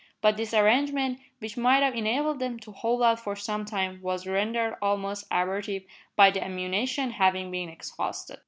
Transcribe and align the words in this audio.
But 0.19 0.35
this 0.35 0.51
arrangement, 0.51 1.19
which 1.37 1.57
might 1.57 1.83
have 1.83 1.93
enabled 1.93 2.39
them 2.39 2.57
to 2.61 2.71
hold 2.71 3.03
out 3.03 3.19
for 3.19 3.35
some 3.35 3.65
time, 3.65 4.01
was 4.01 4.25
rendered 4.25 4.75
almost 4.81 5.27
abortive 5.29 5.83
by 6.15 6.31
the 6.31 6.43
ammunition 6.43 7.11
having 7.11 7.51
been 7.51 7.69
exhausted. 7.69 8.39